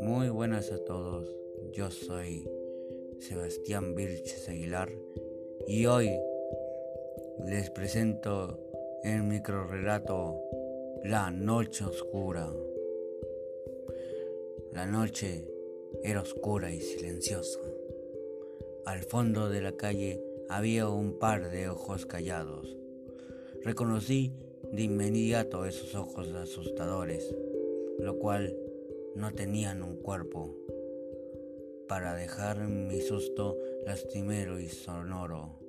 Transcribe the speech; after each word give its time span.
Muy 0.00 0.28
buenas 0.28 0.70
a 0.70 0.78
todos, 0.84 1.34
yo 1.72 1.90
soy 1.90 2.48
Sebastián 3.18 3.96
Vilches 3.96 4.48
Aguilar 4.48 4.92
y 5.66 5.86
hoy 5.86 6.10
les 7.44 7.70
presento 7.70 8.60
el 9.02 9.24
microrelato 9.24 10.40
La 11.02 11.32
Noche 11.32 11.84
Oscura. 11.84 12.52
La 14.72 14.86
noche 14.86 15.48
era 16.04 16.22
oscura 16.22 16.70
y 16.70 16.80
silenciosa. 16.80 17.58
Al 18.84 19.02
fondo 19.02 19.48
de 19.48 19.62
la 19.62 19.72
calle 19.72 20.22
había 20.48 20.88
un 20.88 21.18
par 21.18 21.50
de 21.50 21.68
ojos 21.68 22.06
callados. 22.06 22.76
Reconocí 23.64 24.32
de 24.72 24.82
inmediato 24.82 25.66
esos 25.66 25.94
ojos 25.94 26.32
asustadores, 26.32 27.34
lo 27.98 28.18
cual 28.18 28.56
no 29.14 29.32
tenían 29.32 29.82
un 29.82 29.96
cuerpo, 29.96 30.56
para 31.88 32.14
dejar 32.14 32.66
mi 32.66 33.00
susto 33.00 33.58
lastimero 33.86 34.58
y 34.58 34.68
sonoro. 34.68 35.60